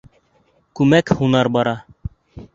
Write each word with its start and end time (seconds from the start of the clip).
—Күмәк 0.81 1.13
һунар 1.21 1.51
бара. 1.59 1.77